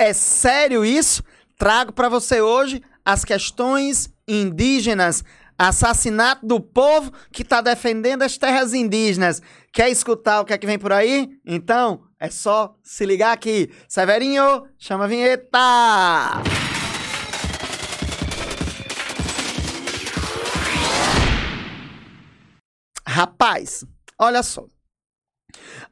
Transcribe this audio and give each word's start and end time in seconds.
É 0.00 0.14
sério 0.14 0.82
isso? 0.82 1.22
Trago 1.58 1.92
para 1.92 2.08
você 2.08 2.40
hoje 2.40 2.82
as 3.04 3.22
questões 3.22 4.08
indígenas, 4.26 5.22
assassinato 5.58 6.46
do 6.46 6.58
povo 6.58 7.12
que 7.30 7.42
está 7.42 7.60
defendendo 7.60 8.22
as 8.22 8.38
terras 8.38 8.72
indígenas. 8.72 9.42
Quer 9.70 9.90
escutar 9.90 10.40
o 10.40 10.46
que 10.46 10.54
é 10.54 10.58
que 10.58 10.66
vem 10.66 10.78
por 10.78 10.90
aí? 10.90 11.28
Então, 11.44 12.04
é 12.18 12.30
só 12.30 12.74
se 12.82 13.04
ligar 13.04 13.32
aqui. 13.32 13.70
Severinho, 13.86 14.66
chama 14.78 15.04
a 15.04 15.06
vinheta! 15.06 15.58
Rapaz, 23.06 23.84
olha 24.18 24.42
só. 24.42 24.64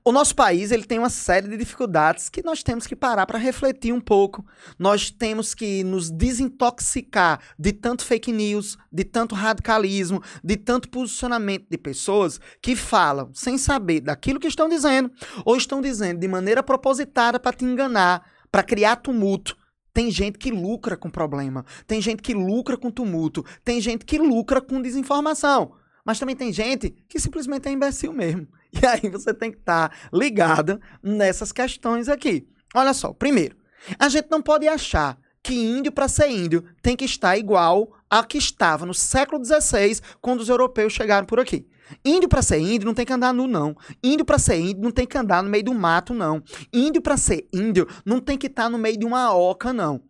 O 0.05 0.13
nosso 0.13 0.35
país 0.35 0.71
ele 0.71 0.85
tem 0.85 0.99
uma 0.99 1.11
série 1.11 1.49
de 1.49 1.57
dificuldades 1.57 2.29
que 2.29 2.43
nós 2.43 2.63
temos 2.63 2.87
que 2.87 2.97
parar 2.97 3.27
para 3.27 3.39
refletir 3.39 3.93
um 3.93 4.01
pouco. 4.01 4.45
Nós 4.79 5.11
temos 5.11 5.55
que 5.55 5.85
nos 5.85 6.11
desintoxicar 6.11 7.41
de 7.59 7.73
tanto 7.73 8.05
fake 8.05 8.33
news, 8.33 8.77
de 8.93 9.05
tanto 9.05 9.35
radicalismo, 9.35 10.23
de 10.43 10.57
tanto 10.57 10.89
posicionamento 10.89 11.67
de 11.71 11.79
pessoas 11.79 12.41
que 12.63 12.75
falam 12.75 13.31
sem 13.35 13.59
saber 13.59 14.01
daquilo 14.01 14.41
que 14.41 14.49
estão 14.49 14.69
dizendo 14.69 15.11
ou 15.45 15.57
estão 15.57 15.81
dizendo 15.81 16.21
de 16.21 16.29
maneira 16.29 16.63
propositada 16.63 17.39
para 17.39 17.57
te 17.57 17.65
enganar, 17.65 18.25
para 18.51 18.63
criar 18.63 18.97
tumulto. 18.97 19.57
Tem 19.93 20.11
gente 20.11 20.39
que 20.39 20.51
lucra 20.51 20.97
com 20.97 21.11
problema, 21.11 21.65
tem 21.87 22.01
gente 22.01 22.23
que 22.23 22.33
lucra 22.33 22.77
com 22.77 22.91
tumulto, 22.91 23.45
tem 23.65 23.81
gente 23.81 24.05
que 24.05 24.19
lucra 24.19 24.61
com 24.61 24.81
desinformação. 24.81 25.73
Mas 26.05 26.19
também 26.19 26.37
tem 26.37 26.53
gente 26.53 26.91
que 27.09 27.19
simplesmente 27.19 27.69
é 27.69 27.73
imbecil 27.73 28.13
mesmo. 28.13 28.47
E 28.83 28.87
aí 28.87 29.09
você 29.11 29.33
tem 29.33 29.51
que 29.51 29.59
estar 29.59 29.89
tá 29.89 29.97
ligado 30.13 30.81
nessas 31.03 31.53
questões 31.53 32.09
aqui. 32.09 32.47
Olha 32.75 32.93
só, 32.93 33.13
primeiro, 33.13 33.57
a 33.99 34.09
gente 34.09 34.29
não 34.31 34.43
pode 34.43 34.69
achar 34.69 35.19
que 35.43 35.55
índio 35.55 35.91
para 35.91 36.09
ser 36.09 36.29
índio 36.29 36.65
tem 36.83 36.97
que 36.97 37.05
estar 37.05 37.39
igual 37.39 37.91
a 38.11 38.23
que 38.25 38.37
estava 38.37 38.85
no 38.85 38.93
século 38.93 39.43
XVI 39.43 40.01
quando 40.21 40.41
os 40.41 40.49
europeus 40.49 40.93
chegaram 40.93 41.27
por 41.27 41.41
aqui. 41.41 41.67
Índio 42.05 42.29
para 42.29 42.43
ser 42.43 42.59
índio 42.59 42.85
não 42.85 42.95
tem 42.95 43.07
que 43.07 43.13
andar 43.13 43.33
nu, 43.33 43.47
não. 43.47 43.75
Índio 44.03 44.25
para 44.25 44.39
ser 44.39 44.59
índio 44.59 44.83
não 44.83 44.91
tem 44.91 45.07
que 45.07 45.17
andar 45.17 45.43
no 45.43 45.49
meio 45.49 45.65
do 45.65 45.75
mato, 45.75 46.13
não. 46.13 46.43
Índio 46.73 47.01
para 47.01 47.17
ser 47.17 47.49
índio 47.53 47.89
não 48.05 48.21
tem 48.21 48.37
que 48.37 48.47
estar 48.47 48.65
tá 48.65 48.69
no 48.69 48.77
meio 48.77 48.99
de 48.99 49.07
uma 49.07 49.35
oca, 49.35 49.73
não. 49.73 50.03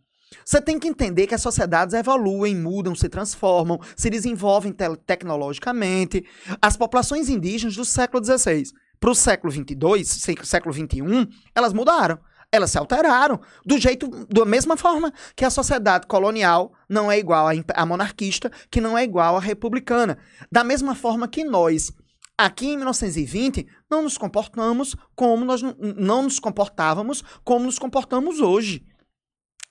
Você 0.44 0.60
tem 0.60 0.78
que 0.78 0.88
entender 0.88 1.26
que 1.26 1.34
as 1.34 1.42
sociedades 1.42 1.94
evoluem, 1.94 2.56
mudam, 2.56 2.94
se 2.94 3.08
transformam, 3.08 3.80
se 3.96 4.10
desenvolvem 4.10 4.72
te 4.72 4.84
tecnologicamente. 5.06 6.24
As 6.60 6.76
populações 6.76 7.28
indígenas 7.28 7.76
do 7.76 7.84
século 7.84 8.24
XVI 8.24 8.64
para 9.00 9.10
o 9.10 9.14
século 9.14 9.52
XXII, 9.52 10.04
século 10.44 10.74
XXI, 10.74 11.28
elas 11.54 11.72
mudaram. 11.72 12.18
Elas 12.50 12.70
se 12.70 12.78
alteraram 12.78 13.40
do 13.64 13.76
jeito, 13.76 14.08
da 14.26 14.44
mesma 14.46 14.74
forma 14.74 15.12
que 15.36 15.44
a 15.44 15.50
sociedade 15.50 16.06
colonial 16.06 16.72
não 16.88 17.12
é 17.12 17.18
igual 17.18 17.46
à 17.74 17.86
monarquista, 17.86 18.50
que 18.70 18.80
não 18.80 18.96
é 18.96 19.04
igual 19.04 19.36
à 19.36 19.40
republicana. 19.40 20.16
Da 20.50 20.64
mesma 20.64 20.94
forma 20.94 21.28
que 21.28 21.44
nós, 21.44 21.92
aqui 22.38 22.68
em 22.68 22.76
1920, 22.76 23.66
não 23.90 24.02
nos 24.02 24.16
comportamos 24.16 24.96
como 25.14 25.44
nós 25.44 25.60
não 25.78 26.22
nos 26.22 26.40
comportávamos 26.40 27.22
como 27.44 27.66
nos 27.66 27.78
comportamos 27.78 28.40
hoje. 28.40 28.82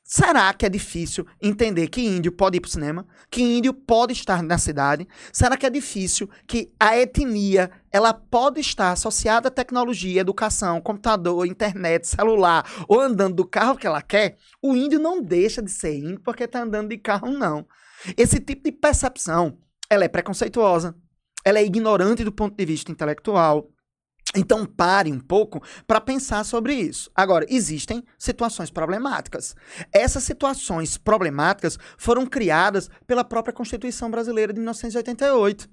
Será 0.10 0.54
que 0.54 0.66
é 0.66 0.70
difícil 0.70 1.28
entender 1.42 1.90
que 1.90 2.00
índio 2.00 2.32
pode 2.32 2.56
ir 2.56 2.62
para 2.62 2.70
o 2.70 2.72
cinema? 2.72 3.06
Que 3.30 3.42
índio 3.42 3.74
pode 3.74 4.14
estar 4.14 4.42
na 4.42 4.58
cidade? 4.58 5.06
Será 5.34 5.58
que 5.58 5.66
é 5.66 5.70
difícil 5.70 6.30
que 6.48 6.72
a 6.80 6.98
etnia 6.98 7.70
ela 7.92 8.14
pode 8.14 8.62
estar 8.62 8.94
associada 8.94 9.50
à 9.50 9.52
tecnologia, 9.52 10.22
educação, 10.22 10.80
computador, 10.80 11.46
internet, 11.46 12.08
celular 12.08 12.66
ou 12.88 13.02
andando 13.02 13.36
do 13.36 13.46
carro 13.46 13.76
que 13.76 13.86
ela 13.86 14.02
quer? 14.02 14.38
O 14.62 14.78
índio 14.78 14.98
não 14.98 15.22
deixa 15.22 15.62
de 15.62 15.70
ser 15.70 15.98
índio 15.98 16.22
porque 16.24 16.46
está 16.46 16.62
andando 16.62 16.88
de 16.88 16.98
carro, 16.98 17.30
não. 17.30 17.68
Esse 18.16 18.40
tipo 18.40 18.64
de 18.64 18.72
percepção 18.72 19.58
ela 19.90 20.06
é 20.06 20.08
preconceituosa, 20.08 20.96
ela 21.44 21.60
é 21.60 21.66
ignorante 21.66 22.24
do 22.24 22.32
ponto 22.32 22.56
de 22.56 22.66
vista 22.66 22.94
intelectual, 22.94 23.70
então 24.38 24.66
pare 24.66 25.12
um 25.12 25.20
pouco 25.20 25.62
para 25.86 26.00
pensar 26.00 26.44
sobre 26.44 26.74
isso. 26.74 27.10
Agora, 27.16 27.46
existem 27.50 28.04
situações 28.18 28.70
problemáticas. 28.70 29.56
Essas 29.92 30.24
situações 30.24 30.98
problemáticas 30.98 31.78
foram 31.98 32.26
criadas 32.26 32.90
pela 33.06 33.24
própria 33.24 33.54
Constituição 33.54 34.12
Brasileira 34.12 34.54
de 34.54 34.60
1988. 34.60 35.68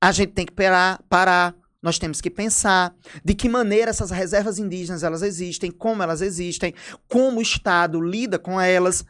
A 0.00 0.10
gente 0.10 0.32
tem 0.32 0.46
que 0.46 0.52
parar, 0.52 1.02
parar 1.08 1.54
nós 1.82 1.98
temos 1.98 2.20
que 2.20 2.30
pensar 2.30 2.94
de 3.24 3.34
que 3.34 3.48
maneira 3.48 3.90
essas 3.90 4.10
reservas 4.10 4.58
indígenas 4.58 5.02
elas 5.02 5.20
existem, 5.20 5.70
como 5.70 6.02
elas 6.02 6.22
existem, 6.22 6.72
como 7.08 7.40
o 7.40 7.42
Estado 7.42 8.00
lida 8.00 8.38
com 8.38 8.60
elas. 8.60 9.04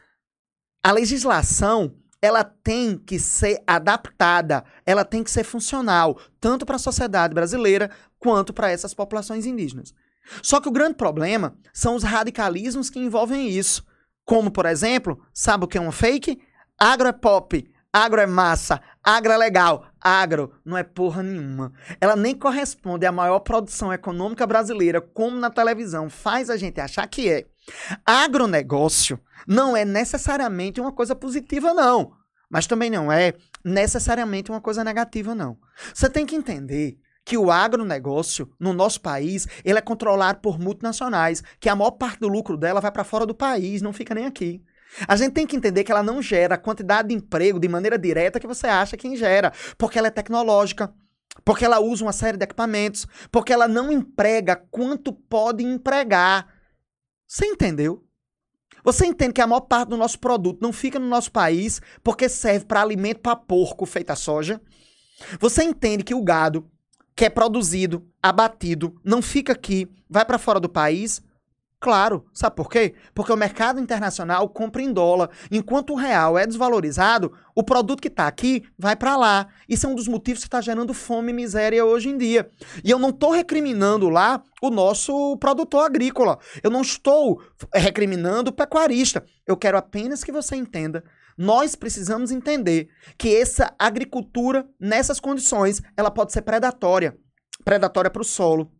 A 0.83 0.91
legislação 0.91 1.95
ela 2.23 2.45
tem 2.45 2.97
que 2.97 3.19
ser 3.19 3.61
adaptada, 3.67 4.65
ela 4.87 5.05
tem 5.05 5.25
que 5.25 5.31
ser 5.31 5.43
funcional, 5.43 6.17
tanto 6.41 6.65
para 6.65 6.77
a 6.77 6.79
sociedade 6.79 7.35
brasileira 7.35 7.91
quanto 8.23 8.53
para 8.53 8.71
essas 8.71 8.95
populações 8.95 9.45
indígenas. 9.45 9.93
Só 10.41 10.61
que 10.61 10.69
o 10.69 10.73
grande 10.73 10.95
problema 10.95 11.57
são 11.73 11.97
os 11.97 12.05
radicalismos 12.05 12.89
que 12.89 13.01
envolvem 13.01 13.49
isso. 13.49 13.85
Como, 14.25 14.51
por 14.53 14.65
exemplo, 14.67 15.21
sabe 15.35 15.65
o 15.65 15.69
que 15.69 15.77
é 15.77 15.81
um 15.81 15.91
fake? 15.91 16.41
Agro 16.79 17.09
é 17.09 17.13
pop, 17.13 17.69
agro 17.93 18.21
é 18.21 18.27
massa, 18.27 18.81
agro 19.03 19.33
é 19.33 19.37
legal. 19.37 19.87
Agro 20.01 20.53
não 20.65 20.79
é 20.79 20.85
porra 20.85 21.23
nenhuma. 21.23 21.73
Ela 22.01 22.15
nem 22.15 22.35
corresponde 22.35 23.05
à 23.05 23.13
maior 23.13 23.41
produção 23.41 23.93
econômica 23.93 24.47
brasileira, 24.47 25.01
como 25.01 25.37
na 25.37 25.51
televisão 25.51 26.09
faz 26.09 26.49
a 26.49 26.57
gente 26.57 26.81
achar 26.81 27.07
que 27.09 27.29
é. 27.29 27.47
Agronegócio 28.07 29.19
não 29.47 29.77
é 29.77 29.85
necessariamente 29.85 30.81
uma 30.81 30.93
coisa 30.93 31.15
positiva, 31.15 31.75
não. 31.75 32.13
Mas 32.49 32.67
também 32.67 32.91
não 32.91 33.11
é 33.11 33.35
necessariamente 33.65 34.51
uma 34.51 34.61
coisa 34.61 34.85
negativa, 34.85 35.35
não. 35.35 35.57
Você 35.95 36.09
tem 36.09 36.27
que 36.27 36.37
entender 36.37 36.99
que 37.25 37.37
o 37.37 37.51
agronegócio 37.51 38.51
no 38.59 38.73
nosso 38.73 39.01
país 39.01 39.47
ele 39.65 39.79
é 39.79 39.83
controlado 39.83 40.41
por 40.41 40.59
multinacionais, 40.59 41.43
que 41.61 41.69
a 41.69 41.77
maior 41.77 41.93
parte 41.93 42.21
do 42.21 42.29
lucro 42.29 42.57
dela 42.57 42.81
vai 42.81 42.91
para 42.91 43.05
fora 43.05 43.25
do 43.25 43.35
país, 43.35 43.81
não 43.83 43.93
fica 43.93 44.15
nem 44.15 44.27
aqui. 44.27 44.63
A 45.09 45.17
gente 45.17 45.33
tem 45.33 45.47
que 45.47 45.57
entender 45.57 45.85
que 45.85 45.93
ela 45.93 46.03
não 46.03 46.21
gera 46.21 46.57
a 46.57 46.59
quantidade 46.59 47.09
de 47.09 47.15
emprego 47.15 47.59
de 47.59 47.69
maneira 47.69 47.99
direta 47.99 48.39
que 48.39 48.47
você 48.47 48.67
acha 48.67 48.97
que 48.97 49.17
gera, 49.17 49.53
porque 49.79 49.99
ela 49.99 50.09
é 50.09 50.11
tecnológica, 50.11 50.93
porque 51.45 51.65
ela 51.65 51.81
usa 51.81 52.05
uma 52.05 52.13
série 52.13 52.37
de 52.37 52.45
equipamentos, 52.45 53.07
porque 53.31 53.53
ela 53.53 53.67
não 53.67 53.91
emprega 53.91 54.57
quanto 54.71 55.13
pode 55.13 55.65
empregar. 55.65 56.47
Você 57.27 57.47
entendeu? 57.47 58.05
Você 58.85 59.07
entende 59.07 59.35
que 59.35 59.41
a 59.41 59.47
maior 59.47 59.61
parte 59.61 59.91
do 59.91 59.97
nosso 59.97 60.19
produto 60.19 60.61
não 60.61 60.73
fica 60.73 60.99
no 60.99 61.07
nosso 61.07 61.31
país 61.31 61.81
porque 62.03 62.29
serve 62.29 62.67
para 62.67 62.83
alimento 62.83 63.21
para 63.21 63.37
porco 63.37 63.87
feito 63.87 64.11
a 64.11 64.17
soja? 64.17 64.61
Você 65.39 65.63
entende 65.63 66.03
que 66.03 66.15
o 66.15 66.23
gado 66.23 66.69
que 67.15 67.25
é 67.25 67.31
produzido, 67.31 68.07
abatido, 68.23 69.01
não 69.05 69.21
fica 69.21 69.53
aqui, 69.53 69.89
vai 70.09 70.25
para 70.25 70.39
fora 70.39 70.61
do 70.61 70.69
país? 70.69 71.23
Claro, 71.83 72.25
sabe 72.33 72.55
por 72.55 72.71
quê? 72.71 72.95
Porque 73.13 73.33
o 73.33 73.37
mercado 73.37 73.81
internacional 73.81 74.49
compra 74.49 74.81
em 74.81 74.93
dólar, 74.93 75.31
enquanto 75.51 75.93
o 75.93 75.97
real 75.97 76.39
é 76.39 76.47
desvalorizado, 76.47 77.33
o 77.57 77.65
produto 77.65 78.01
que 78.01 78.07
está 78.07 78.29
aqui 78.29 78.63
vai 78.79 78.95
para 78.95 79.17
lá. 79.17 79.49
Isso 79.69 79.85
é 79.85 79.89
um 79.89 79.95
dos 79.97 80.07
motivos 80.07 80.43
que 80.43 80.47
está 80.47 80.61
gerando 80.61 80.95
fome 80.95 81.33
e 81.33 81.35
miséria 81.35 81.85
hoje 81.85 82.09
em 82.09 82.17
dia. 82.17 82.49
E 82.85 82.91
eu 82.93 83.01
não 83.01 83.09
estou 83.09 83.33
recriminando 83.33 84.09
lá 84.09 84.41
o 84.63 84.71
nosso 84.71 85.37
produtor 85.39 85.85
agrícola. 85.85 86.39
Eu 86.63 86.71
não 86.71 86.83
estou 86.83 87.43
recriminando 87.75 88.51
o 88.51 88.55
pecuarista. 88.55 89.25
Eu 89.45 89.57
quero 89.57 89.77
apenas 89.77 90.23
que 90.23 90.31
você 90.31 90.55
entenda 90.55 91.03
nós 91.37 91.75
precisamos 91.75 92.31
entender 92.31 92.89
que 93.17 93.35
essa 93.35 93.75
agricultura, 93.79 94.67
nessas 94.79 95.21
condições, 95.21 95.83
ela 95.97 96.11
pode 96.11 96.33
ser 96.33 96.43
predatória. 96.43 97.17
Predatória 97.65 98.11
para 98.11 98.23
o 98.23 98.25
solo. 98.25 98.71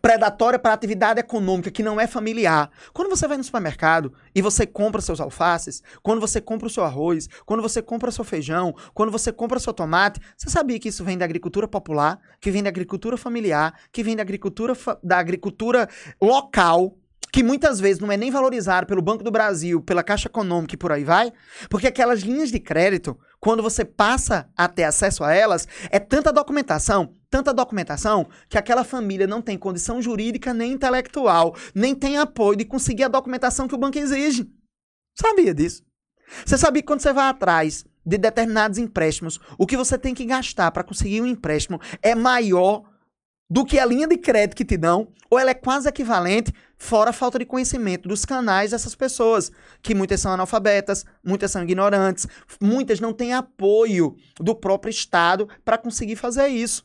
Predatória 0.00 0.56
para 0.56 0.70
a 0.70 0.74
atividade 0.74 1.18
econômica 1.18 1.70
que 1.70 1.82
não 1.82 2.00
é 2.00 2.06
familiar. 2.06 2.70
Quando 2.92 3.10
você 3.10 3.26
vai 3.26 3.36
no 3.36 3.42
supermercado 3.42 4.12
e 4.32 4.40
você 4.40 4.64
compra 4.66 5.00
seus 5.00 5.20
alfaces, 5.20 5.82
quando 6.00 6.20
você 6.20 6.40
compra 6.40 6.68
o 6.68 6.70
seu 6.70 6.84
arroz, 6.84 7.28
quando 7.44 7.60
você 7.60 7.82
compra 7.82 8.08
o 8.08 8.12
seu 8.12 8.22
feijão, 8.24 8.72
quando 8.94 9.10
você 9.10 9.32
compra 9.32 9.58
o 9.58 9.60
seu 9.60 9.72
tomate, 9.72 10.20
você 10.36 10.48
sabia 10.48 10.78
que 10.78 10.88
isso 10.88 11.02
vem 11.02 11.18
da 11.18 11.24
agricultura 11.24 11.66
popular, 11.66 12.20
que 12.40 12.52
vem 12.52 12.62
da 12.62 12.68
agricultura 12.68 13.16
familiar, 13.16 13.74
que 13.90 14.04
vem 14.04 14.14
da 14.14 14.22
agricultura, 14.22 14.74
da 15.02 15.18
agricultura 15.18 15.88
local, 16.22 16.96
que 17.34 17.42
muitas 17.42 17.80
vezes 17.80 18.00
não 18.00 18.12
é 18.12 18.16
nem 18.16 18.30
valorizado 18.30 18.86
pelo 18.86 19.02
Banco 19.02 19.24
do 19.24 19.30
Brasil, 19.32 19.82
pela 19.82 20.04
Caixa 20.04 20.28
Econômica 20.28 20.76
e 20.76 20.78
por 20.78 20.92
aí 20.92 21.02
vai, 21.02 21.32
porque 21.68 21.88
aquelas 21.88 22.20
linhas 22.20 22.48
de 22.48 22.60
crédito, 22.60 23.18
quando 23.40 23.60
você 23.60 23.84
passa 23.84 24.48
a 24.56 24.68
ter 24.68 24.84
acesso 24.84 25.24
a 25.24 25.34
elas, 25.34 25.66
é 25.90 25.98
tanta 25.98 26.32
documentação, 26.32 27.16
tanta 27.28 27.52
documentação, 27.52 28.28
que 28.48 28.56
aquela 28.56 28.84
família 28.84 29.26
não 29.26 29.42
tem 29.42 29.58
condição 29.58 30.00
jurídica 30.00 30.54
nem 30.54 30.70
intelectual, 30.70 31.56
nem 31.74 31.92
tem 31.92 32.18
apoio 32.18 32.56
de 32.56 32.64
conseguir 32.64 33.02
a 33.02 33.08
documentação 33.08 33.66
que 33.66 33.74
o 33.74 33.78
banco 33.78 33.98
exige. 33.98 34.48
Sabia 35.20 35.52
disso? 35.52 35.82
Você 36.46 36.56
sabia 36.56 36.82
que 36.82 36.86
quando 36.86 37.00
você 37.00 37.12
vai 37.12 37.28
atrás 37.28 37.84
de 38.06 38.16
determinados 38.16 38.78
empréstimos, 38.78 39.40
o 39.58 39.66
que 39.66 39.76
você 39.76 39.98
tem 39.98 40.14
que 40.14 40.24
gastar 40.24 40.70
para 40.70 40.84
conseguir 40.84 41.20
um 41.20 41.26
empréstimo 41.26 41.80
é 42.00 42.14
maior 42.14 42.84
do 43.48 43.64
que 43.64 43.78
a 43.78 43.86
linha 43.86 44.06
de 44.06 44.16
crédito 44.16 44.56
que 44.56 44.64
te 44.64 44.76
dão, 44.76 45.08
ou 45.30 45.38
ela 45.38 45.50
é 45.50 45.54
quase 45.54 45.88
equivalente, 45.88 46.52
fora 46.76 47.10
a 47.10 47.12
falta 47.12 47.38
de 47.38 47.44
conhecimento 47.44 48.08
dos 48.08 48.24
canais 48.24 48.70
dessas 48.70 48.94
pessoas, 48.94 49.50
que 49.82 49.94
muitas 49.94 50.20
são 50.20 50.32
analfabetas, 50.32 51.04
muitas 51.24 51.50
são 51.50 51.62
ignorantes, 51.62 52.26
muitas 52.60 53.00
não 53.00 53.12
têm 53.12 53.32
apoio 53.32 54.16
do 54.38 54.54
próprio 54.54 54.90
Estado 54.90 55.48
para 55.64 55.78
conseguir 55.78 56.16
fazer 56.16 56.48
isso. 56.48 56.84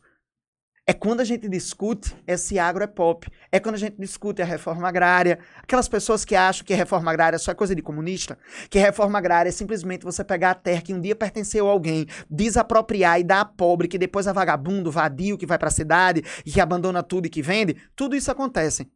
É 0.89 0.93
quando 0.93 1.19
a 1.19 1.23
gente 1.23 1.47
discute 1.47 2.15
esse 2.25 2.57
agro 2.57 2.83
é 2.83 2.87
pop. 2.87 3.29
É 3.51 3.59
quando 3.59 3.75
a 3.75 3.77
gente 3.77 3.95
discute 3.99 4.41
a 4.41 4.45
reforma 4.45 4.87
agrária. 4.87 5.37
Aquelas 5.61 5.87
pessoas 5.87 6.25
que 6.25 6.35
acham 6.35 6.65
que 6.65 6.73
reforma 6.73 7.11
agrária 7.11 7.37
só 7.37 7.51
é 7.51 7.53
coisa 7.53 7.75
de 7.75 7.81
comunista, 7.83 8.39
que 8.71 8.79
reforma 8.79 9.19
agrária 9.19 9.49
é 9.49 9.51
simplesmente 9.51 10.03
você 10.03 10.23
pegar 10.23 10.49
a 10.49 10.55
terra 10.55 10.81
que 10.81 10.91
um 10.91 10.99
dia 10.99 11.15
pertenceu 11.15 11.67
a 11.67 11.71
alguém, 11.71 12.07
desapropriar 12.27 13.19
e 13.19 13.23
dar 13.23 13.41
a 13.41 13.45
pobre, 13.45 13.87
que 13.87 13.99
depois 13.99 14.25
é 14.25 14.33
vagabundo, 14.33 14.91
vadio, 14.91 15.37
que 15.37 15.45
vai 15.45 15.59
para 15.59 15.67
a 15.67 15.71
cidade 15.71 16.23
e 16.43 16.51
que 16.51 16.59
abandona 16.59 17.03
tudo 17.03 17.27
e 17.27 17.29
que 17.29 17.43
vende. 17.43 17.77
Tudo 17.95 18.15
isso 18.15 18.31
acontece. 18.31 18.91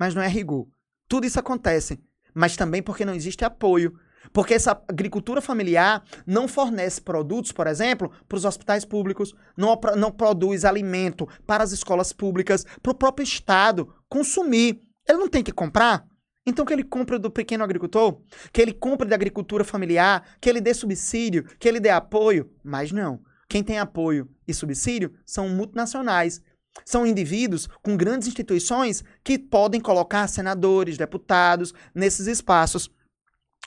Mas 0.00 0.16
não 0.16 0.22
é 0.22 0.28
rigor. 0.28 0.66
Tudo 1.06 1.28
isso 1.28 1.38
acontece. 1.38 2.00
Mas 2.34 2.56
também 2.56 2.82
porque 2.82 3.04
não 3.04 3.14
existe 3.14 3.44
apoio 3.44 3.96
porque 4.32 4.54
essa 4.54 4.80
agricultura 4.88 5.40
familiar 5.40 6.02
não 6.26 6.48
fornece 6.48 7.00
produtos, 7.00 7.52
por 7.52 7.66
exemplo, 7.66 8.10
para 8.28 8.36
os 8.36 8.44
hospitais 8.44 8.84
públicos, 8.84 9.34
não, 9.56 9.78
não 9.96 10.10
produz 10.10 10.64
alimento 10.64 11.28
para 11.46 11.64
as 11.64 11.72
escolas 11.72 12.12
públicas, 12.12 12.64
para 12.82 12.92
o 12.92 12.94
próprio 12.94 13.24
Estado 13.24 13.92
consumir. 14.08 14.80
Ele 15.08 15.18
não 15.18 15.28
tem 15.28 15.42
que 15.42 15.52
comprar? 15.52 16.06
Então 16.46 16.64
que 16.64 16.72
ele 16.72 16.84
compre 16.84 17.18
do 17.18 17.30
pequeno 17.30 17.64
agricultor, 17.64 18.20
que 18.52 18.62
ele 18.62 18.72
compre 18.72 19.08
da 19.08 19.16
agricultura 19.16 19.64
familiar, 19.64 20.24
que 20.40 20.48
ele 20.48 20.60
dê 20.60 20.72
subsídio, 20.72 21.44
que 21.58 21.68
ele 21.68 21.80
dê 21.80 21.90
apoio. 21.90 22.50
Mas 22.62 22.92
não. 22.92 23.20
Quem 23.48 23.62
tem 23.62 23.78
apoio 23.78 24.28
e 24.46 24.54
subsídio 24.54 25.12
são 25.24 25.48
multinacionais. 25.48 26.40
São 26.84 27.06
indivíduos 27.06 27.68
com 27.82 27.96
grandes 27.96 28.28
instituições 28.28 29.02
que 29.24 29.38
podem 29.38 29.80
colocar 29.80 30.28
senadores, 30.28 30.96
deputados 30.96 31.72
nesses 31.94 32.26
espaços 32.26 32.90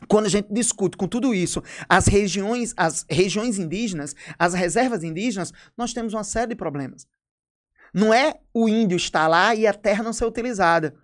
quando 0.07 0.25
a 0.25 0.29
gente 0.29 0.47
discute 0.51 0.97
com 0.97 1.07
tudo 1.07 1.33
isso, 1.33 1.61
as 1.87 2.07
regiões, 2.07 2.73
as 2.77 3.05
regiões 3.09 3.57
indígenas, 3.59 4.15
as 4.37 4.53
reservas 4.53 5.03
indígenas, 5.03 5.51
nós 5.77 5.93
temos 5.93 6.13
uma 6.13 6.23
série 6.23 6.49
de 6.49 6.55
problemas. 6.55 7.07
Não 7.93 8.13
é 8.13 8.35
o 8.53 8.69
índio 8.69 8.95
estar 8.95 9.27
lá 9.27 9.55
e 9.55 9.65
a 9.65 9.73
terra 9.73 10.03
não 10.03 10.13
ser 10.13 10.25
utilizada. 10.25 10.95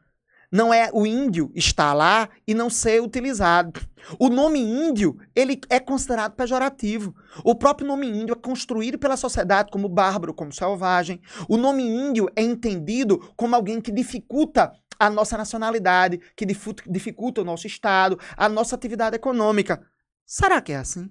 Não 0.52 0.74
é 0.74 0.90
o 0.94 1.06
índio 1.06 1.52
estar 1.56 1.94
lá 1.94 2.30
e 2.48 2.54
não 2.54 2.70
ser 2.70 3.02
utilizado. 3.02 3.82
O 4.20 4.30
nome 4.30 4.60
índio, 4.60 5.18
ele 5.36 5.60
é 5.70 5.80
considerado 5.80 6.34
pejorativo. 6.34 7.14
O 7.44 7.56
próprio 7.56 7.88
nome 7.88 8.08
índio 8.08 8.34
é 8.34 8.36
construído 8.36 9.00
pela 9.00 9.18
sociedade 9.18 9.72
como 9.72 9.90
bárbaro, 9.90 10.34
como 10.34 10.54
selvagem. 10.54 11.20
O 11.50 11.58
nome 11.58 11.84
índio 11.84 12.30
é 12.36 12.44
entendido 12.44 13.34
como 13.36 13.56
alguém 13.56 13.82
que 13.82 13.92
dificulta 13.92 14.72
a 15.00 15.10
nossa 15.10 15.38
nacionalidade, 15.38 16.20
que 16.36 16.46
dificulta 16.46 17.42
o 17.42 17.46
nosso 17.46 17.68
Estado, 17.68 18.20
a 18.36 18.50
nossa 18.50 18.76
atividade 18.76 19.16
econômica. 19.16 19.86
Será 20.26 20.62
que 20.62 20.72
é 20.72 20.78
assim? 20.78 21.10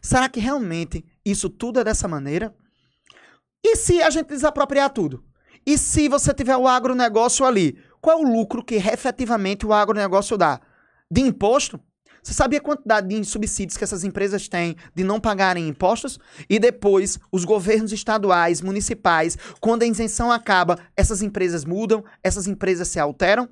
Será 0.00 0.28
que 0.28 0.40
realmente 0.40 1.04
isso 1.24 1.50
tudo 1.50 1.80
é 1.80 1.84
dessa 1.84 2.08
maneira? 2.08 2.54
E 3.62 3.76
se 3.76 4.02
a 4.02 4.10
gente 4.10 4.28
desapropriar 4.28 4.90
tudo? 4.90 5.24
E 5.66 5.76
se 5.76 6.08
você 6.08 6.32
tiver 6.32 6.56
o 6.56 6.68
agronegócio 6.68 7.44
ali? 7.44 7.78
Qual 8.00 8.18
é 8.18 8.22
o 8.22 8.24
lucro 8.24 8.64
que 8.64 8.76
efetivamente 8.76 9.66
o 9.66 9.72
agronegócio 9.72 10.36
dá? 10.38 10.60
De 11.10 11.20
imposto? 11.20 11.80
Você 12.26 12.34
sabia 12.34 12.58
a 12.58 12.60
quantidade 12.60 13.06
de 13.06 13.24
subsídios 13.24 13.76
que 13.76 13.84
essas 13.84 14.02
empresas 14.02 14.48
têm 14.48 14.74
de 14.92 15.04
não 15.04 15.20
pagarem 15.20 15.68
impostos? 15.68 16.18
E 16.50 16.58
depois, 16.58 17.20
os 17.30 17.44
governos 17.44 17.92
estaduais, 17.92 18.60
municipais, 18.60 19.38
quando 19.60 19.84
a 19.84 19.86
isenção 19.86 20.32
acaba, 20.32 20.76
essas 20.96 21.22
empresas 21.22 21.64
mudam, 21.64 22.04
essas 22.24 22.48
empresas 22.48 22.88
se 22.88 22.98
alteram? 22.98 23.48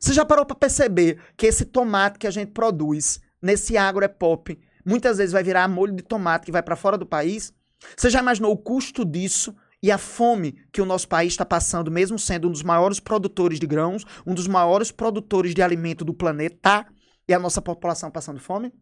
Você 0.00 0.14
já 0.14 0.24
parou 0.24 0.46
para 0.46 0.56
perceber 0.56 1.18
que 1.36 1.46
esse 1.46 1.66
tomate 1.66 2.18
que 2.18 2.26
a 2.26 2.30
gente 2.30 2.52
produz 2.52 3.20
nesse 3.42 3.76
agro 3.76 4.02
é 4.02 4.08
pop, 4.08 4.58
muitas 4.82 5.18
vezes 5.18 5.34
vai 5.34 5.42
virar 5.42 5.68
molho 5.68 5.92
de 5.92 6.02
tomate 6.02 6.46
que 6.46 6.52
vai 6.52 6.62
para 6.62 6.76
fora 6.76 6.96
do 6.96 7.04
país? 7.04 7.52
Você 7.94 8.08
já 8.08 8.20
imaginou 8.20 8.50
o 8.52 8.56
custo 8.56 9.04
disso 9.04 9.54
e 9.82 9.90
a 9.90 9.98
fome 9.98 10.56
que 10.72 10.80
o 10.80 10.86
nosso 10.86 11.06
país 11.06 11.34
está 11.34 11.44
passando, 11.44 11.90
mesmo 11.90 12.18
sendo 12.18 12.48
um 12.48 12.50
dos 12.50 12.62
maiores 12.62 12.98
produtores 12.98 13.60
de 13.60 13.66
grãos, 13.66 14.06
um 14.26 14.32
dos 14.32 14.46
maiores 14.46 14.90
produtores 14.90 15.54
de 15.54 15.60
alimento 15.60 16.02
do 16.02 16.14
planeta? 16.14 16.86
E 17.28 17.34
a 17.34 17.38
nossa 17.38 17.62
população 17.62 18.10
passando 18.10 18.40
fome? 18.40 18.72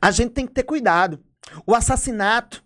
A 0.00 0.10
gente 0.10 0.32
tem 0.32 0.46
que 0.46 0.52
ter 0.52 0.64
cuidado. 0.64 1.22
O 1.66 1.74
assassinato 1.74 2.64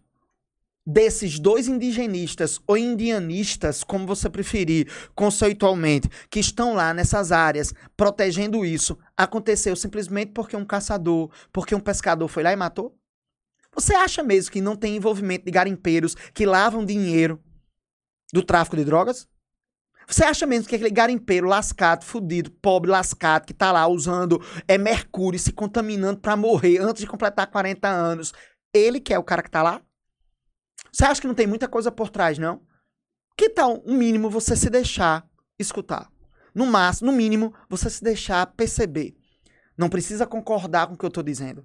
desses 0.87 1.38
dois 1.38 1.69
indigenistas 1.69 2.58
ou 2.67 2.76
indianistas, 2.76 3.85
como 3.85 4.06
você 4.06 4.29
preferir, 4.29 4.91
conceitualmente, 5.14 6.08
que 6.29 6.41
estão 6.41 6.75
lá 6.75 6.93
nessas 6.93 7.31
áreas 7.31 7.73
protegendo 7.97 8.64
isso, 8.64 8.99
aconteceu 9.17 9.76
simplesmente 9.76 10.32
porque 10.32 10.56
um 10.56 10.64
caçador, 10.64 11.31
porque 11.52 11.75
um 11.75 11.81
pescador 11.81 12.29
foi 12.29 12.43
lá 12.43 12.52
e 12.52 12.56
matou? 12.56 12.97
Você 13.73 13.94
acha 13.94 14.23
mesmo 14.23 14.50
que 14.50 14.61
não 14.61 14.75
tem 14.75 14.97
envolvimento 14.97 15.44
de 15.44 15.50
garimpeiros 15.52 16.17
que 16.35 16.44
lavam 16.44 16.85
dinheiro 16.85 17.41
do 18.32 18.43
tráfico 18.43 18.76
de 18.76 18.85
drogas? 18.85 19.29
Você 20.10 20.24
acha 20.24 20.44
mesmo 20.44 20.68
que 20.68 20.74
aquele 20.74 20.90
garimpeiro 20.90 21.46
lascado, 21.46 22.04
fudido, 22.04 22.50
pobre, 22.50 22.90
lascado, 22.90 23.46
que 23.46 23.54
tá 23.54 23.70
lá 23.70 23.86
usando 23.86 24.42
é 24.66 24.76
mercúrio, 24.76 25.38
se 25.38 25.52
contaminando 25.52 26.18
para 26.18 26.36
morrer 26.36 26.78
antes 26.78 27.02
de 27.02 27.06
completar 27.06 27.46
40 27.46 27.88
anos, 27.88 28.32
ele 28.74 28.98
que 28.98 29.14
é 29.14 29.18
o 29.18 29.22
cara 29.22 29.40
que 29.40 29.50
tá 29.50 29.62
lá? 29.62 29.80
Você 30.90 31.04
acha 31.04 31.20
que 31.20 31.28
não 31.28 31.34
tem 31.34 31.46
muita 31.46 31.68
coisa 31.68 31.92
por 31.92 32.10
trás, 32.10 32.38
não? 32.38 32.60
Que 33.36 33.50
tal, 33.50 33.80
um 33.86 33.96
mínimo, 33.96 34.28
você 34.28 34.56
se 34.56 34.68
deixar 34.68 35.24
escutar? 35.56 36.10
No 36.52 36.66
máximo, 36.66 37.12
no 37.12 37.16
mínimo, 37.16 37.54
você 37.68 37.88
se 37.88 38.02
deixar 38.02 38.44
perceber. 38.46 39.14
Não 39.78 39.88
precisa 39.88 40.26
concordar 40.26 40.88
com 40.88 40.94
o 40.94 40.98
que 40.98 41.04
eu 41.04 41.08
estou 41.08 41.22
dizendo. 41.22 41.64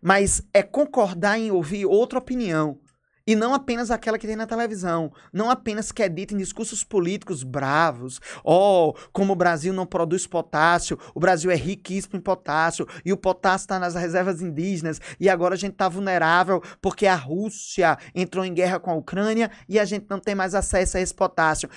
Mas 0.00 0.42
é 0.54 0.62
concordar 0.62 1.38
em 1.38 1.50
ouvir 1.50 1.84
outra 1.84 2.18
opinião 2.18 2.80
e 3.28 3.36
não 3.36 3.52
apenas 3.52 3.90
aquela 3.90 4.18
que 4.18 4.26
tem 4.26 4.34
na 4.34 4.46
televisão, 4.46 5.12
não 5.30 5.50
apenas 5.50 5.92
que 5.92 6.02
é 6.02 6.08
dita 6.08 6.32
em 6.32 6.38
discursos 6.38 6.82
políticos 6.82 7.42
bravos, 7.42 8.22
oh, 8.42 8.94
como 9.12 9.34
o 9.34 9.36
Brasil 9.36 9.70
não 9.70 9.84
produz 9.84 10.26
potássio, 10.26 10.98
o 11.14 11.20
Brasil 11.20 11.50
é 11.50 11.54
riquíssimo 11.54 12.16
em 12.16 12.22
potássio, 12.22 12.88
e 13.04 13.12
o 13.12 13.18
potássio 13.18 13.64
está 13.66 13.78
nas 13.78 13.94
reservas 13.94 14.40
indígenas, 14.40 14.98
e 15.20 15.28
agora 15.28 15.52
a 15.52 15.58
gente 15.58 15.72
está 15.72 15.90
vulnerável 15.90 16.62
porque 16.80 17.06
a 17.06 17.14
Rússia 17.14 17.98
entrou 18.14 18.46
em 18.46 18.54
guerra 18.54 18.80
com 18.80 18.90
a 18.90 18.94
Ucrânia 18.94 19.50
e 19.68 19.78
a 19.78 19.84
gente 19.84 20.06
não 20.08 20.18
tem 20.18 20.34
mais 20.34 20.54
acesso 20.54 20.96
a 20.96 21.00
esse 21.00 21.12
potássio. 21.12 21.68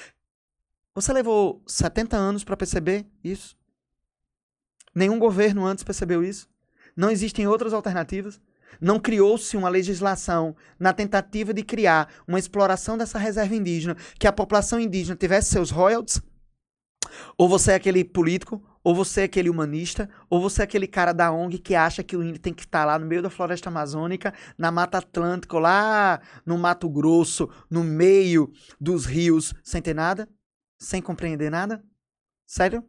Você 0.95 1.11
levou 1.11 1.61
70 1.67 2.15
anos 2.15 2.45
para 2.45 2.55
perceber 2.55 3.05
isso? 3.21 3.57
Nenhum 4.95 5.19
governo 5.19 5.65
antes 5.65 5.83
percebeu 5.83 6.23
isso? 6.23 6.49
Não 6.95 7.11
existem 7.11 7.45
outras 7.45 7.73
alternativas? 7.73 8.39
Não 8.79 8.99
criou-se 8.99 9.57
uma 9.57 9.69
legislação 9.69 10.55
na 10.79 10.93
tentativa 10.93 11.53
de 11.53 11.63
criar 11.63 12.09
uma 12.27 12.39
exploração 12.39 12.97
dessa 12.97 13.19
reserva 13.19 13.55
indígena, 13.55 13.95
que 14.17 14.27
a 14.27 14.31
população 14.31 14.79
indígena 14.79 15.15
tivesse 15.15 15.51
seus 15.51 15.71
royalties? 15.71 16.21
Ou 17.37 17.49
você 17.49 17.71
é 17.71 17.75
aquele 17.75 18.03
político, 18.03 18.63
ou 18.83 18.95
você 18.95 19.21
é 19.21 19.23
aquele 19.25 19.49
humanista, 19.49 20.09
ou 20.29 20.41
você 20.41 20.61
é 20.61 20.63
aquele 20.63 20.87
cara 20.87 21.13
da 21.13 21.31
ONG 21.31 21.57
que 21.59 21.75
acha 21.75 22.03
que 22.03 22.15
o 22.15 22.23
índio 22.23 22.41
tem 22.41 22.53
que 22.53 22.63
estar 22.63 22.85
lá 22.85 22.97
no 22.97 23.05
meio 23.05 23.21
da 23.21 23.29
floresta 23.29 23.69
amazônica, 23.69 24.33
na 24.57 24.71
Mata 24.71 24.97
Atlântica, 24.97 25.57
lá 25.59 26.21
no 26.45 26.57
Mato 26.57 26.89
Grosso, 26.89 27.49
no 27.69 27.83
meio 27.83 28.51
dos 28.79 29.05
rios, 29.05 29.53
sem 29.63 29.81
ter 29.81 29.93
nada? 29.93 30.27
Sem 30.79 31.01
compreender 31.01 31.51
nada? 31.51 31.83
Sério? 32.45 32.83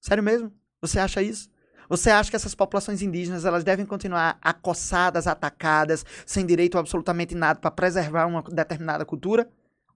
Sério 0.00 0.22
mesmo? 0.22 0.52
Você 0.80 0.98
acha 0.98 1.22
isso? 1.22 1.48
Você 1.88 2.10
acha 2.10 2.30
que 2.30 2.36
essas 2.36 2.54
populações 2.54 3.02
indígenas 3.02 3.44
elas 3.44 3.64
devem 3.64 3.86
continuar 3.86 4.38
acossadas, 4.42 5.26
atacadas, 5.26 6.04
sem 6.24 6.44
direito 6.44 6.76
a 6.76 6.80
absolutamente 6.80 7.34
nada 7.34 7.60
para 7.60 7.70
preservar 7.70 8.26
uma 8.26 8.42
determinada 8.42 9.04
cultura? 9.04 9.48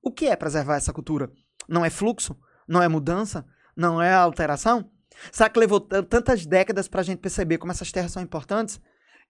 O 0.03 0.11
que 0.11 0.27
é 0.27 0.37
preservar 0.37 0.77
essa 0.77 0.93
cultura? 0.93 1.31
Não 1.69 1.85
é 1.85 1.91
fluxo? 1.91 2.37
Não 2.67 2.83
é 2.83 2.89
mudança? 2.89 3.45
Não 3.77 4.01
é 4.01 4.13
alteração? 4.13 4.91
Será 5.33 5.51
que 5.51 5.59
levou 5.59 5.81
tantas 5.81 6.47
décadas 6.47 6.89
para 6.89 7.01
a 7.01 7.05
gente 7.05 7.19
perceber 7.19 7.59
como 7.59 7.73
essas 7.73 7.93
terras 7.93 8.13
são 8.13 8.23
importantes? 8.23 8.81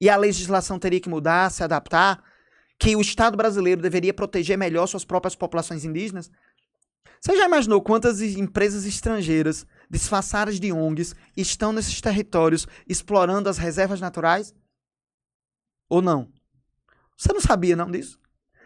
E 0.01 0.09
a 0.09 0.17
legislação 0.17 0.79
teria 0.79 1.01
que 1.01 1.09
mudar, 1.09 1.51
se 1.51 1.63
adaptar? 1.63 2.23
Que 2.79 2.97
o 2.97 3.01
Estado 3.01 3.37
brasileiro 3.37 3.83
deveria 3.83 4.15
proteger 4.15 4.57
melhor 4.57 4.87
suas 4.87 5.05
próprias 5.05 5.35
populações 5.35 5.85
indígenas? 5.85 6.31
Você 7.21 7.37
já 7.37 7.45
imaginou 7.45 7.83
quantas 7.83 8.23
empresas 8.23 8.87
estrangeiras 8.87 9.67
disfarçadas 9.91 10.61
de 10.61 10.73
ONGs 10.73 11.15
estão 11.37 11.73
nesses 11.73 12.01
territórios 12.01 12.67
explorando 12.89 13.49
as 13.49 13.59
reservas 13.59 14.01
naturais? 14.01 14.55
Ou 15.89 16.01
não? 16.01 16.33
Você 17.17 17.33
não 17.33 17.41
sabia 17.41 17.75
não 17.75 17.91
disso? 17.91 18.19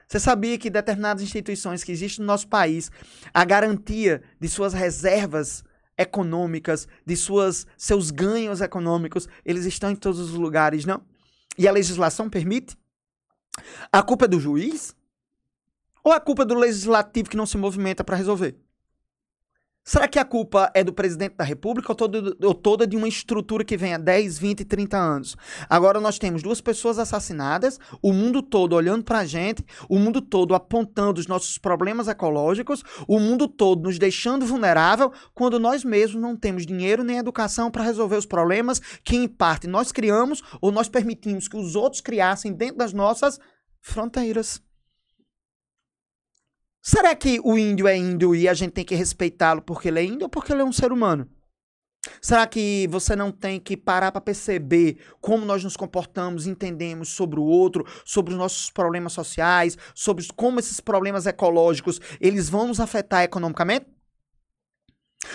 Você 0.07 0.21
sabia 0.21 0.59
que 0.59 0.69
determinadas 0.69 1.23
instituições 1.23 1.83
que 1.83 1.91
existem 1.91 2.21
no 2.21 2.27
nosso 2.27 2.47
país, 2.47 2.91
a 3.33 3.45
garantia 3.45 4.23
de 4.39 4.49
suas 4.49 4.75
reservas 4.75 5.65
econômicas, 5.97 6.87
de 7.07 7.17
suas, 7.17 7.67
seus 7.77 8.11
ganhos 8.11 8.61
econômicos, 8.61 9.29
eles 9.45 9.65
estão 9.65 9.91
em 9.91 9.97
todos 9.97 10.21
os 10.21 10.33
lugares, 10.33 10.85
não? 10.85 11.03
E 11.57 11.67
a 11.67 11.73
legislação 11.73 12.29
permite? 12.29 12.77
A 13.91 14.03
culpa 14.03 14.27
é 14.27 14.29
do 14.29 14.41
juiz? 14.41 14.95
Ou 16.03 16.13
é 16.13 16.21
culpa 16.21 16.45
do 16.45 16.55
legislativo 16.55 17.31
que 17.31 17.37
não 17.37 17.47
se 17.47 17.57
movimenta 17.57 18.05
para 18.05 18.17
resolver? 18.17 18.57
Será 19.87 20.09
que 20.09 20.19
a 20.19 20.25
culpa 20.25 20.71
é 20.73 20.83
do 20.83 20.95
presidente 20.95 21.35
da 21.37 21.45
República 21.45 21.93
ou 21.93 21.95
toda, 21.95 22.35
ou 22.43 22.55
toda 22.55 22.87
de 22.87 22.97
uma 22.97 23.07
estrutura 23.07 23.63
que 23.63 23.77
vem 23.77 23.93
há 23.93 23.99
10, 23.99 24.39
20, 24.39 24.65
30 24.65 24.97
anos? 24.97 25.37
Agora 25.69 26.01
nós 26.01 26.19
temos 26.19 26.43
duas 26.43 26.59
pessoas 26.59 26.99
assassinadas, 26.99 27.79
o 28.01 28.11
mundo 28.11 28.41
todo 28.41 28.73
olhando 28.73 29.05
para 29.05 29.19
a 29.19 29.27
gente, 29.27 29.63
o 29.87 29.99
mundo 29.99 30.23
todo 30.23 30.55
apontando 30.55 31.21
os 31.21 31.27
nossos 31.27 31.59
problemas 31.59 32.09
ecológicos, 32.09 32.83
o 33.07 33.21
mundo 33.21 33.47
todo 33.47 33.83
nos 33.83 33.99
deixando 33.99 34.47
vulnerável, 34.47 35.13
quando 35.35 35.61
nós 35.61 35.85
mesmos 35.85 36.23
não 36.23 36.35
temos 36.35 36.65
dinheiro 36.65 37.05
nem 37.05 37.19
educação 37.19 37.71
para 37.71 37.85
resolver 37.85 38.17
os 38.17 38.25
problemas 38.25 38.81
que, 39.05 39.17
em 39.17 39.29
parte, 39.29 39.67
nós 39.67 39.93
criamos 39.93 40.43
ou 40.63 40.73
nós 40.73 40.89
permitimos 40.89 41.47
que 41.47 41.59
os 41.59 41.77
outros 41.77 42.01
criassem 42.01 42.55
dentro 42.55 42.79
das 42.79 42.95
nossas 42.95 43.39
fronteiras. 43.83 44.63
Será 46.87 47.17
que 47.17 47.41
o 47.43 47.57
índio 47.57 47.89
é 47.89 47.97
índio 47.97 48.35
e 48.35 48.47
a 48.47 48.53
gente 48.53 48.73
tem 48.73 48.85
que 48.85 48.95
respeitá-lo 48.95 49.63
porque 49.63 49.89
ele 49.89 50.01
é 50.01 50.05
índio 50.05 50.25
ou 50.25 50.29
porque 50.29 50.53
ele 50.53 50.61
é 50.61 50.65
um 50.67 50.71
ser 50.71 50.93
humano? 50.93 51.27
Será 52.21 52.47
que 52.47 52.87
você 52.91 53.17
não 53.17 53.33
tem 53.33 53.59
que 53.59 53.75
parar 53.75 54.13
para 54.13 54.21
perceber 54.21 54.99
como 55.19 55.47
nós 55.47 55.65
nos 55.65 55.79
comportamos, 55.79 56.47
entendemos 56.47 57.09
sobre 57.09 57.41
o 57.41 57.43
outro, 57.43 57.87
sobre 58.05 58.35
os 58.35 58.39
nossos 58.39 58.69
problemas 58.69 59.15
sociais, 59.15 59.79
sobre 59.95 60.27
como 60.37 60.61
esses 60.61 60.79
problemas 60.79 61.25
ecológicos 61.25 61.99
eles 62.21 62.51
vão 62.51 62.69
nos 62.69 62.79
afetar 62.79 63.23
economicamente? 63.23 63.87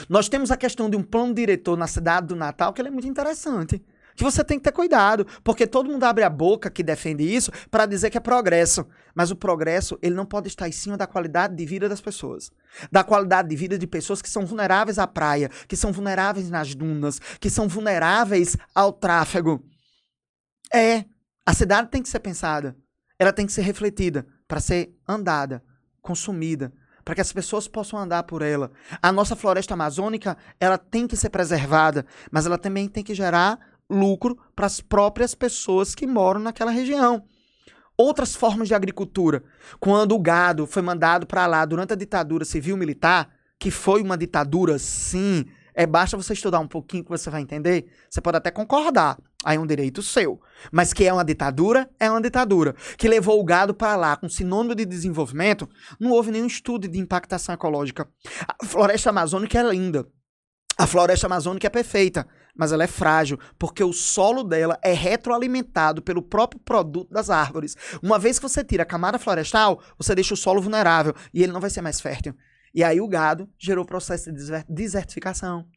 Nós 0.08 0.30
temos 0.30 0.52
a 0.52 0.58
questão 0.58 0.88
de 0.88 0.96
um 0.96 1.02
plano 1.02 1.34
diretor 1.34 1.76
na 1.76 1.88
cidade 1.88 2.28
do 2.28 2.36
Natal 2.36 2.72
que 2.74 2.82
é 2.82 2.92
muito 2.92 3.08
interessante 3.08 3.84
que 4.20 4.24
você 4.26 4.44
tem 4.44 4.60
que 4.60 4.66
ter 4.66 4.74
cuidado, 4.74 5.26
porque 5.46 5.66
todo 5.66 5.90
mundo 5.90 6.04
abre 6.04 6.26
a 6.26 6.30
boca 6.30 6.70
que 6.70 6.84
defende 6.84 7.24
isso 7.24 7.54
para 7.72 7.86
dizer 7.86 8.10
que 8.10 8.18
é 8.18 8.20
progresso, 8.20 8.86
mas 9.16 9.32
o 9.32 9.36
progresso 9.36 9.98
ele 10.02 10.14
não 10.14 10.26
pode 10.26 10.50
estar 10.50 10.68
em 10.68 10.74
cima 10.74 10.98
da 10.98 11.08
qualidade 11.08 11.56
de 11.56 11.66
vida 11.66 11.88
das 11.88 12.02
pessoas, 12.02 12.52
da 12.92 13.02
qualidade 13.02 13.48
de 13.48 13.56
vida 13.56 13.80
de 13.80 13.88
pessoas 13.88 14.22
que 14.22 14.30
são 14.30 14.46
vulneráveis 14.46 15.00
à 15.00 15.08
praia, 15.08 15.50
que 15.70 15.78
são 15.78 15.94
vulneráveis 15.94 16.50
nas 16.50 16.76
dunas, 16.76 17.18
que 17.40 17.50
são 17.50 17.70
vulneráveis 17.70 18.58
ao 18.76 18.92
tráfego. 18.92 19.64
É, 20.74 21.06
a 21.46 21.54
cidade 21.54 21.90
tem 21.90 22.04
que 22.04 22.10
ser 22.10 22.20
pensada, 22.20 22.76
ela 23.18 23.32
tem 23.32 23.46
que 23.46 23.54
ser 23.54 23.62
refletida 23.62 24.28
para 24.50 24.60
ser 24.60 24.94
andada, 25.08 25.64
consumida, 26.02 26.74
para 27.06 27.16
que 27.16 27.22
as 27.22 27.32
pessoas 27.32 27.70
possam 27.70 27.98
andar 27.98 28.24
por 28.24 28.42
ela. 28.42 28.70
A 29.02 29.14
nossa 29.14 29.34
floresta 29.34 29.76
amazônica, 29.76 30.36
ela 30.60 30.78
tem 30.78 31.08
que 31.08 31.16
ser 31.16 31.30
preservada, 31.30 32.06
mas 32.30 32.46
ela 32.46 32.58
também 32.58 32.90
tem 32.90 33.02
que 33.02 33.16
gerar 33.16 33.69
lucro 33.90 34.38
para 34.56 34.66
as 34.66 34.80
próprias 34.80 35.34
pessoas 35.34 35.96
que 35.96 36.06
moram 36.06 36.40
naquela 36.40 36.72
região. 36.72 37.24
Outras 37.98 38.36
formas 38.36 38.68
de 38.68 38.74
agricultura, 38.74 39.44
quando 39.80 40.16
o 40.16 40.20
gado 40.20 40.66
foi 40.66 40.82
mandado 40.82 41.28
para 41.28 41.46
lá 41.48 41.66
durante 41.66 41.92
a 41.92 41.98
ditadura 41.98 42.46
civil-militar, 42.46 43.30
que 43.60 43.70
foi 43.70 44.02
uma 44.02 44.18
ditadura, 44.18 44.80
sim, 44.80 45.46
é 45.80 45.86
basta 45.86 46.18
você 46.18 46.34
estudar 46.34 46.60
um 46.60 46.68
pouquinho 46.68 47.04
que 47.04 47.10
você 47.10 47.30
vai 47.30 47.42
entender. 47.42 47.92
Você 48.10 48.20
pode 48.20 48.38
até 48.38 48.52
concordar, 48.52 49.18
aí 49.46 49.58
é 49.58 49.60
um 49.60 49.66
direito 49.66 50.02
seu. 50.02 50.42
Mas 50.72 50.92
que 50.94 51.06
é 51.06 51.14
uma 51.14 51.24
ditadura, 51.24 51.90
é 52.00 52.12
uma 52.12 52.22
ditadura. 52.22 52.76
Que 52.98 53.08
levou 53.08 53.40
o 53.40 53.44
gado 53.46 53.74
para 53.74 53.96
lá 53.96 54.18
com 54.18 54.28
sinônimo 54.28 54.76
de 54.76 54.86
desenvolvimento, 54.86 55.70
não 56.00 56.12
houve 56.12 56.32
nenhum 56.32 56.48
estudo 56.48 56.88
de 56.88 57.00
impactação 57.00 57.56
ecológica. 57.56 58.08
A 58.46 58.66
floresta 58.66 59.10
amazônica 59.10 59.58
é 59.58 59.64
linda. 59.64 60.06
A 60.80 60.88
floresta 60.88 61.28
amazônica 61.28 61.68
é 61.68 61.70
perfeita, 61.70 62.26
mas 62.56 62.72
ela 62.72 62.86
é 62.86 62.88
frágil, 62.88 63.38
porque 63.58 63.84
o 63.84 63.92
solo 63.92 64.46
dela 64.46 64.80
é 64.82 64.94
retroalimentado 64.94 66.02
pelo 66.02 66.22
próprio 66.22 66.62
produto 66.62 67.12
das 67.12 67.30
árvores. 67.30 67.76
Uma 68.02 68.18
vez 68.18 68.40
que 68.40 68.48
você 68.48 68.64
tira 68.64 68.84
a 68.84 68.86
camada 68.86 69.20
florestal, 69.20 69.84
você 69.98 70.16
deixa 70.16 70.34
o 70.34 70.38
solo 70.38 70.62
vulnerável 70.62 71.14
e 71.34 71.44
ele 71.44 71.52
não 71.52 71.60
vai 71.60 71.70
ser 71.70 71.82
mais 71.82 72.00
fértil. 72.00 72.34
E 72.74 72.82
aí 72.82 73.02
o 73.02 73.10
gado 73.10 73.50
gerou 73.60 73.84
o 73.84 73.86
processo 73.86 74.32
de 74.32 74.42
desertificação. 74.70 75.68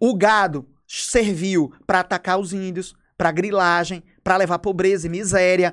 O 0.00 0.12
gado 0.12 0.68
serviu 0.88 1.72
para 1.86 2.00
atacar 2.00 2.40
os 2.40 2.52
índios, 2.52 2.96
para 3.16 3.30
grilagem, 3.30 4.02
para 4.24 4.36
levar 4.36 4.58
pobreza 4.58 5.06
e 5.06 5.10
miséria. 5.10 5.72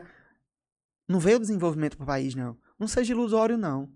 Não 1.08 1.20
veio 1.20 1.40
desenvolvimento 1.40 1.98
para 1.98 2.04
o 2.04 2.08
país, 2.08 2.36
não. 2.36 2.56
Não 2.78 2.88
seja 2.88 3.14
ilusório, 3.14 3.58
não. 3.58 3.90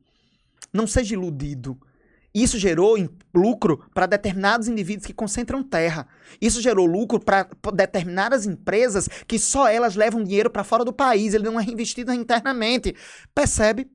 Não 0.74 0.88
seja 0.88 1.14
iludido. 1.14 1.80
Isso 2.34 2.58
gerou 2.58 2.98
lucro 3.34 3.86
para 3.94 4.08
determinados 4.08 4.68
indivíduos 4.68 5.06
que 5.06 5.14
concentram 5.14 5.62
terra. 5.62 6.08
Isso 6.42 6.62
gerou 6.62 6.86
lucro 6.86 7.20
para 7.20 7.48
determinadas 7.74 8.46
empresas 8.46 9.08
que 9.28 9.38
só 9.38 9.68
elas 9.68 9.96
levam 9.96 10.24
dinheiro 10.24 10.50
para 10.50 10.64
fora 10.64 10.84
do 10.84 10.92
país, 10.92 11.34
ele 11.34 11.44
não 11.44 11.60
é 11.60 11.64
reinvestido 11.64 12.12
internamente. 12.12 12.96
Percebe 13.36 13.88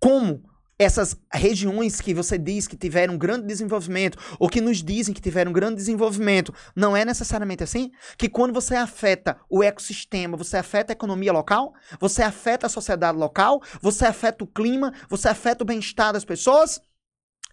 como 0.00 0.42
essas 0.78 1.16
regiões 1.32 2.00
que 2.00 2.14
você 2.14 2.38
diz 2.38 2.68
que 2.68 2.76
tiveram 2.76 3.18
grande 3.18 3.46
desenvolvimento, 3.46 4.16
ou 4.38 4.48
que 4.48 4.60
nos 4.60 4.82
dizem 4.82 5.12
que 5.12 5.20
tiveram 5.20 5.52
grande 5.52 5.76
desenvolvimento, 5.76 6.54
não 6.74 6.96
é 6.96 7.04
necessariamente 7.04 7.64
assim? 7.64 7.90
Que 8.16 8.28
quando 8.28 8.54
você 8.54 8.76
afeta 8.76 9.36
o 9.50 9.62
ecossistema, 9.62 10.36
você 10.36 10.56
afeta 10.56 10.92
a 10.92 10.94
economia 10.94 11.32
local, 11.32 11.74
você 11.98 12.22
afeta 12.22 12.66
a 12.66 12.70
sociedade 12.70 13.18
local, 13.18 13.60
você 13.82 14.06
afeta 14.06 14.44
o 14.44 14.46
clima, 14.46 14.92
você 15.08 15.28
afeta 15.28 15.64
o 15.64 15.66
bem-estar 15.66 16.12
das 16.12 16.24
pessoas? 16.24 16.80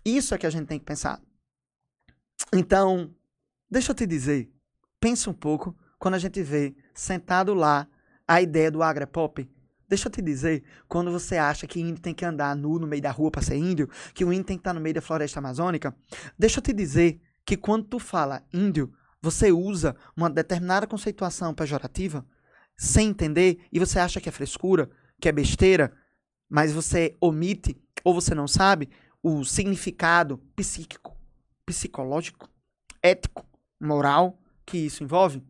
Isso 0.06 0.36
é 0.36 0.38
que 0.38 0.46
a 0.46 0.50
gente 0.52 0.68
tem 0.68 0.78
que 0.78 0.86
pensar. 0.86 1.20
Então, 2.54 3.12
deixa 3.70 3.92
eu 3.92 3.96
te 3.96 4.06
dizer, 4.06 4.52
pensa 5.00 5.30
um 5.30 5.34
pouco 5.34 5.76
quando 5.98 6.14
a 6.14 6.20
gente 6.20 6.44
vê 6.44 6.76
sentado 6.94 7.56
lá 7.56 7.88
a 8.28 8.40
ideia 8.42 8.70
do 8.70 8.84
agrepop. 8.84 9.50
Deixa 9.88 10.08
eu 10.08 10.12
te 10.12 10.22
dizer, 10.22 10.64
quando 10.88 11.12
você 11.12 11.38
acha 11.38 11.68
que 11.68 11.80
índio 11.80 12.02
tem 12.02 12.14
que 12.14 12.26
andar 12.26 12.56
nu 12.56 12.80
no 12.80 12.88
meio 12.88 13.02
da 13.02 13.12
rua 13.12 13.32
para 13.32 13.42
ser 13.42 13.56
índio, 13.56 13.90
que 14.14 14.24
o 14.26 14.32
índio 14.32 14.46
tem 14.46 14.58
que 14.58 14.62
estar 14.62 14.74
no 14.74 14.82
meio 14.82 14.96
da 14.96 15.02
floresta 15.02 15.40
amazônica, 15.40 15.96
deixa 16.38 16.60
eu 16.60 16.64
te 16.64 16.74
dizer 16.74 17.20
que 17.46 17.58
quando 17.58 17.86
tu 17.86 18.00
fala 18.00 18.44
índio, 18.54 18.94
você 19.22 19.52
usa 19.52 19.96
uma 20.16 20.30
determinada 20.30 20.88
conceituação 20.88 21.54
pejorativa 21.54 22.26
sem 22.78 23.10
entender 23.10 23.66
e 23.72 23.80
você 23.80 24.00
acha 24.00 24.20
que 24.20 24.30
é 24.30 24.32
frescura, 24.32 24.90
que 25.20 25.30
é 25.30 25.32
besteira, 25.32 25.94
mas 26.50 26.72
você 26.72 27.16
omite 27.20 27.80
ou 28.04 28.14
você 28.14 28.36
não 28.36 28.48
sabe 28.48 28.90
o 29.28 29.44
significado 29.44 30.38
psíquico, 30.56 31.18
psicológico, 31.66 32.48
ético, 33.02 33.44
moral 33.80 34.38
que 34.64 34.78
isso 34.78 35.04
envolve? 35.04 35.42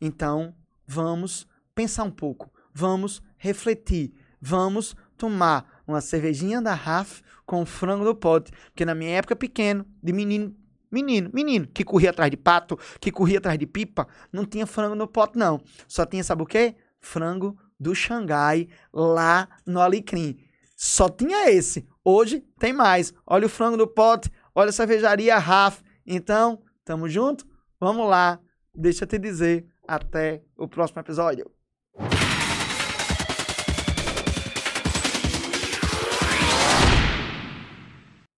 Então, 0.00 0.54
vamos 0.86 1.44
pensar 1.74 2.04
um 2.04 2.10
pouco, 2.12 2.52
vamos 2.72 3.20
refletir, 3.36 4.12
vamos 4.40 4.94
tomar 5.16 5.82
uma 5.88 6.00
cervejinha 6.00 6.62
da 6.62 6.72
Raf 6.72 7.20
com 7.44 7.66
frango 7.66 8.04
do 8.04 8.14
pote, 8.14 8.52
porque 8.66 8.84
na 8.84 8.94
minha 8.94 9.10
época 9.10 9.34
pequeno, 9.34 9.84
de 10.00 10.12
menino, 10.12 10.54
menino, 10.88 11.32
menino, 11.34 11.66
que 11.66 11.82
corria 11.82 12.10
atrás 12.10 12.30
de 12.30 12.36
pato, 12.36 12.78
que 13.00 13.10
corria 13.10 13.38
atrás 13.38 13.58
de 13.58 13.66
pipa, 13.66 14.06
não 14.32 14.46
tinha 14.46 14.68
frango 14.68 14.94
no 14.94 15.08
pote 15.08 15.36
não, 15.36 15.60
só 15.88 16.06
tinha 16.06 16.22
sabe 16.22 16.44
o 16.44 16.46
quê? 16.46 16.76
Frango 17.00 17.58
do 17.76 17.92
Xangai 17.92 18.68
lá 18.92 19.48
no 19.66 19.80
Alecrim. 19.80 20.38
Só 20.76 21.08
tinha 21.08 21.50
esse. 21.50 21.86
Hoje 22.04 22.40
tem 22.58 22.72
mais. 22.72 23.12
Olha 23.26 23.46
o 23.46 23.48
frango 23.48 23.76
do 23.76 23.86
pote, 23.86 24.30
olha 24.54 24.70
a 24.70 24.72
cervejaria 24.72 25.38
Raf. 25.38 25.80
Então, 26.06 26.62
tamo 26.84 27.08
junto? 27.08 27.46
Vamos 27.78 28.08
lá. 28.08 28.40
Deixa 28.74 29.04
eu 29.04 29.08
te 29.08 29.18
dizer. 29.18 29.66
Até 29.86 30.42
o 30.56 30.68
próximo 30.68 31.00
episódio. 31.00 31.50